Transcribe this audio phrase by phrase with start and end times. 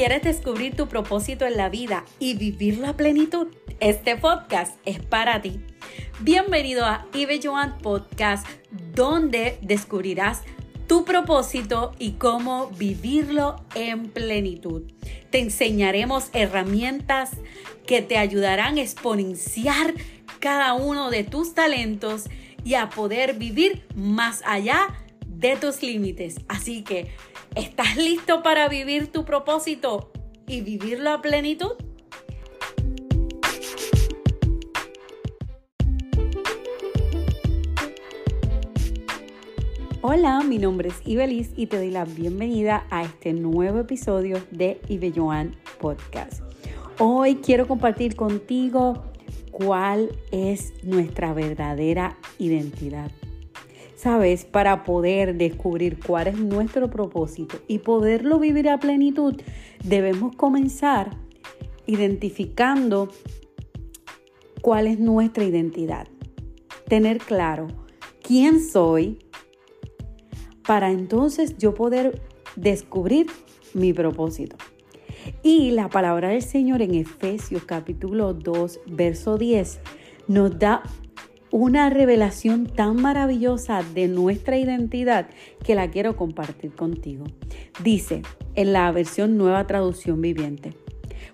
[0.00, 3.48] ¿Quieres descubrir tu propósito en la vida y vivir la plenitud?
[3.80, 5.60] Este podcast es para ti.
[6.20, 8.46] Bienvenido a Ibe Joan Podcast,
[8.94, 10.40] donde descubrirás
[10.86, 14.90] tu propósito y cómo vivirlo en plenitud.
[15.28, 17.32] Te enseñaremos herramientas
[17.86, 19.92] que te ayudarán a exponenciar
[20.38, 22.24] cada uno de tus talentos
[22.64, 24.88] y a poder vivir más allá
[25.40, 26.36] de tus límites.
[26.48, 27.08] Así que,
[27.56, 30.12] ¿estás listo para vivir tu propósito
[30.46, 31.72] y vivirlo a plenitud?
[40.02, 44.80] Hola, mi nombre es Ibelis y te doy la bienvenida a este nuevo episodio de
[44.88, 45.12] Ibe
[45.78, 46.42] Podcast.
[46.98, 49.04] Hoy quiero compartir contigo
[49.50, 53.10] cuál es nuestra verdadera identidad.
[54.00, 59.34] Sabes, para poder descubrir cuál es nuestro propósito y poderlo vivir a plenitud,
[59.84, 61.10] debemos comenzar
[61.84, 63.10] identificando
[64.62, 66.08] cuál es nuestra identidad.
[66.88, 67.66] Tener claro
[68.22, 69.18] quién soy
[70.66, 72.22] para entonces yo poder
[72.56, 73.26] descubrir
[73.74, 74.56] mi propósito.
[75.42, 79.78] Y la palabra del Señor en Efesios capítulo 2, verso 10
[80.26, 80.84] nos da
[81.50, 85.28] una revelación tan maravillosa de nuestra identidad
[85.64, 87.24] que la quiero compartir contigo.
[87.82, 88.22] Dice
[88.54, 90.74] en la versión nueva traducción viviente,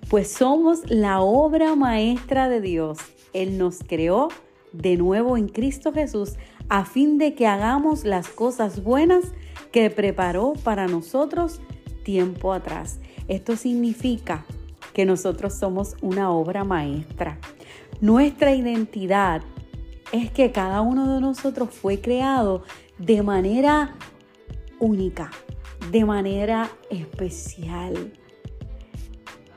[0.08, 2.98] pues somos la obra maestra de Dios.
[3.32, 4.28] Él nos creó
[4.72, 6.34] de nuevo en Cristo Jesús
[6.68, 9.24] a fin de que hagamos las cosas buenas
[9.72, 11.60] que preparó para nosotros
[12.04, 13.00] tiempo atrás.
[13.28, 14.44] Esto significa
[14.92, 17.38] que nosotros somos una obra maestra.
[18.00, 19.42] Nuestra identidad
[20.12, 22.62] es que cada uno de nosotros fue creado
[22.98, 23.96] de manera
[24.78, 25.30] única,
[25.90, 28.12] de manera especial.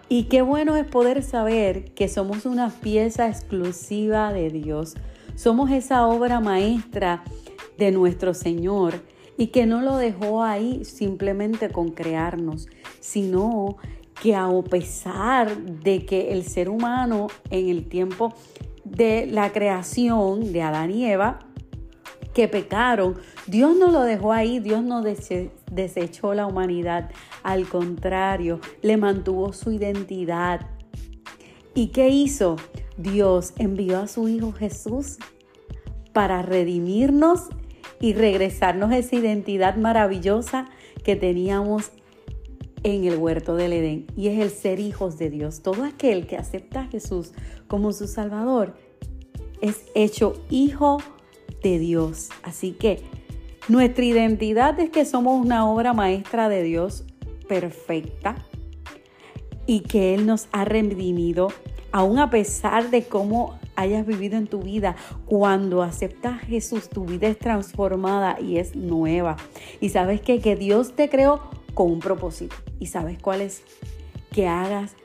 [0.08, 4.95] Y qué bueno es poder saber que somos una pieza exclusiva de Dios.
[5.36, 7.23] Somos esa obra maestra
[7.77, 9.04] de nuestro Señor
[9.37, 12.67] y que no lo dejó ahí simplemente con crearnos,
[12.99, 13.77] sino
[14.21, 18.33] que a pesar de que el ser humano en el tiempo
[18.89, 21.39] de la creación de Adán y Eva,
[22.33, 23.16] que pecaron,
[23.48, 27.10] Dios no lo dejó ahí, Dios no desechó la humanidad,
[27.44, 30.67] al contrario, le mantuvo su identidad.
[31.73, 32.58] ¿Y qué hizo?
[32.98, 35.17] Dios envió a su Hijo Jesús
[36.14, 37.48] para redimirnos
[38.02, 40.66] y regresarnos esa identidad maravillosa
[41.04, 41.92] que teníamos
[42.84, 45.62] en el huerto del Edén y es el ser hijos de Dios.
[45.62, 47.34] Todo aquel que acepta a Jesús
[47.67, 48.76] como su Salvador
[49.62, 51.00] es hecho hijo
[51.64, 52.30] de Dios.
[52.44, 53.02] Así que
[53.67, 57.04] nuestra identidad es que somos una obra maestra de Dios
[57.48, 58.36] perfecta
[59.66, 61.50] y que Él nos ha redimido,
[61.92, 64.96] aun a pesar de cómo hayas vivido en tu vida.
[65.26, 69.38] Cuando aceptas a Jesús, tu vida es transformada y es nueva.
[69.80, 72.55] Y sabes que, que Dios te creó con un propósito.
[72.80, 73.63] ¿Y sabes cuál es?
[74.31, 74.95] Que hagas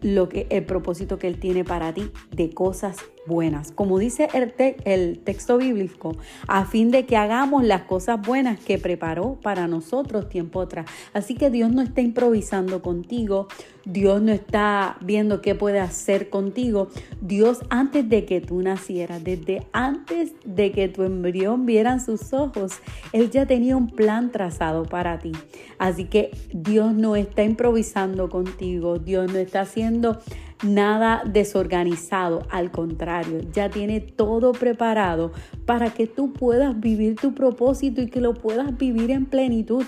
[0.00, 2.96] lo que el propósito que él tiene para ti de cosas
[3.28, 3.70] buenas.
[3.70, 6.16] Como dice el, texto bíblico,
[6.48, 10.86] a fin de que hagamos las cosas buenas que preparó para nosotros tiempo atrás.
[11.12, 13.46] Así que Dios no está improvisando contigo,
[13.84, 16.88] Dios no está viendo qué puede hacer contigo.
[17.20, 22.72] Dios antes de que tú nacieras, desde antes de que tu embrión vieran sus ojos,
[23.12, 25.32] Él ya tenía un plan trazado para ti.
[25.78, 30.18] Así que Dios no está improvisando contigo, Dios no está haciendo
[30.62, 35.32] nada desorganizado, al contrario, ya tiene todo preparado
[35.66, 39.84] para que tú puedas vivir tu propósito y que lo puedas vivir en plenitud.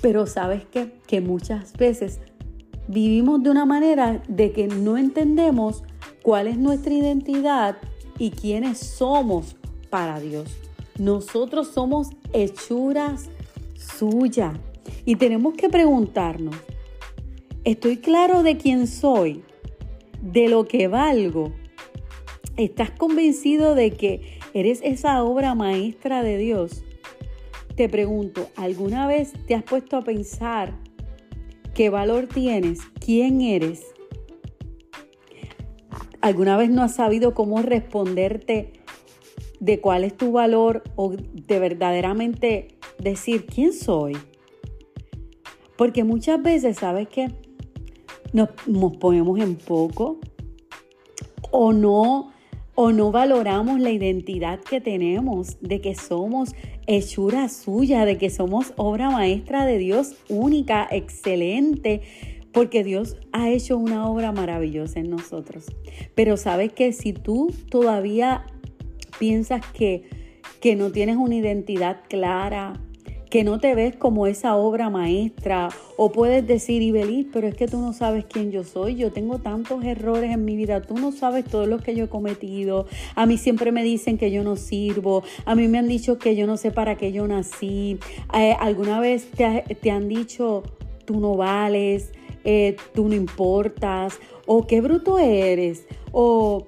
[0.00, 0.62] Pero sabes?
[1.06, 2.20] Que muchas veces
[2.88, 5.82] vivimos de una manera de que no entendemos
[6.22, 7.76] cuál es nuestra identidad
[8.18, 9.56] y quiénes somos
[9.90, 10.48] para Dios.
[10.98, 13.28] Nosotros somos hechuras
[13.74, 14.54] suyas
[15.04, 16.54] y tenemos que preguntarnos,
[17.64, 19.42] ¿estoy claro de quién soy?
[20.22, 21.52] De lo que valgo?
[22.56, 26.84] ¿Estás convencido de que eres esa obra maestra de Dios?
[27.76, 30.74] Te pregunto, ¿alguna vez te has puesto a pensar
[31.74, 32.80] qué valor tienes?
[33.04, 33.86] ¿Quién eres?
[36.20, 38.74] ¿Alguna vez no has sabido cómo responderte
[39.58, 44.16] de cuál es tu valor o de verdaderamente decir quién soy?
[45.76, 47.41] Porque muchas veces, ¿sabes qué?
[48.32, 48.50] Nos,
[48.98, 50.18] ponemos en poco
[51.50, 52.32] o no
[52.74, 56.54] o no valoramos la identidad que tenemos, de que somos
[56.86, 62.00] hechura suya, de que somos obra maestra de Dios única, excelente,
[62.50, 65.66] porque Dios ha hecho una obra maravillosa en nosotros.
[66.14, 68.46] Pero sabes que si tú todavía
[69.18, 70.08] piensas que,
[70.60, 72.80] que no tienes una identidad clara,
[73.32, 75.70] que no te ves como esa obra maestra.
[75.96, 79.38] O puedes decir, Ibeliz, pero es que tú no sabes quién yo soy, yo tengo
[79.38, 82.84] tantos errores en mi vida, tú no sabes todo lo que yo he cometido,
[83.14, 86.36] a mí siempre me dicen que yo no sirvo, a mí me han dicho que
[86.36, 87.98] yo no sé para qué yo nací,
[88.34, 90.62] eh, alguna vez te, han dicho,
[91.06, 92.12] tú no vales,
[92.44, 96.66] eh, tú no importas, o qué bruto eres, o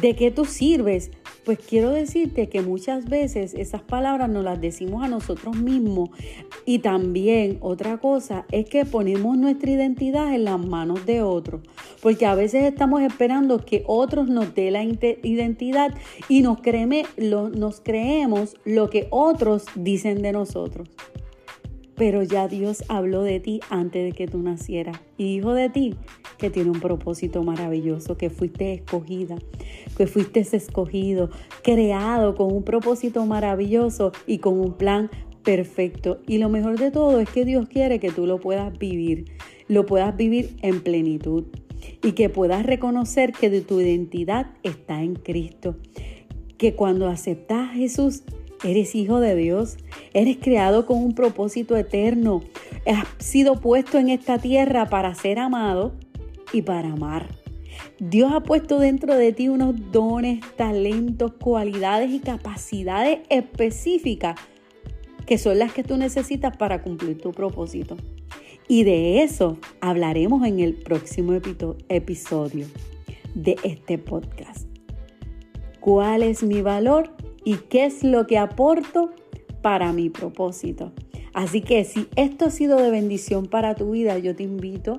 [0.00, 1.12] de qué tú sirves.
[1.44, 6.10] Pues quiero decirte que muchas veces esas palabras nos las decimos a nosotros mismos
[6.64, 11.62] y también otra cosa es que ponemos nuestra identidad en las manos de otros,
[12.00, 15.92] porque a veces estamos esperando que otros nos dé la identidad
[16.28, 16.58] y nos,
[17.18, 20.88] nos creemos lo que otros dicen de nosotros.
[21.96, 25.96] Pero ya Dios habló de ti antes de que tú nacieras y dijo de ti
[26.42, 29.36] que tiene un propósito maravilloso, que fuiste escogida,
[29.96, 31.30] que fuiste escogido,
[31.62, 35.08] creado con un propósito maravilloso y con un plan
[35.44, 36.20] perfecto.
[36.26, 39.26] Y lo mejor de todo es que Dios quiere que tú lo puedas vivir,
[39.68, 41.44] lo puedas vivir en plenitud
[42.02, 45.76] y que puedas reconocer que de tu identidad está en Cristo.
[46.58, 48.24] Que cuando aceptas a Jesús,
[48.64, 49.76] Eres hijo de Dios,
[50.14, 52.44] eres creado con un propósito eterno,
[52.86, 55.94] has sido puesto en esta tierra para ser amado
[56.52, 57.28] y para amar.
[57.98, 64.38] Dios ha puesto dentro de ti unos dones, talentos, cualidades y capacidades específicas
[65.26, 67.96] que son las que tú necesitas para cumplir tu propósito.
[68.68, 71.32] Y de eso hablaremos en el próximo
[71.88, 72.66] episodio
[73.34, 74.66] de este podcast.
[75.80, 77.10] ¿Cuál es mi valor
[77.44, 79.10] y qué es lo que aporto
[79.62, 80.92] para mi propósito.
[81.32, 84.98] Así que si esto ha sido de bendición para tu vida, yo te invito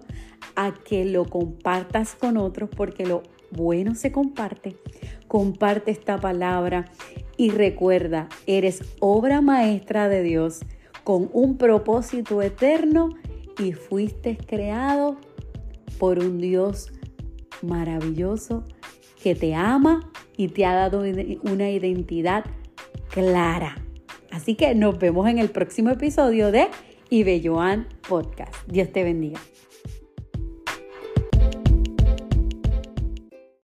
[0.55, 4.77] a que lo compartas con otros porque lo bueno se comparte.
[5.27, 6.85] Comparte esta palabra
[7.37, 10.61] y recuerda, eres obra maestra de Dios
[11.03, 13.09] con un propósito eterno
[13.59, 15.17] y fuiste creado
[15.99, 16.91] por un Dios
[17.61, 18.63] maravilloso
[19.21, 21.03] que te ama y te ha dado
[21.43, 22.45] una identidad
[23.09, 23.77] clara.
[24.31, 26.67] Así que nos vemos en el próximo episodio de
[27.09, 28.53] Ibelloan Podcast.
[28.67, 29.39] Dios te bendiga.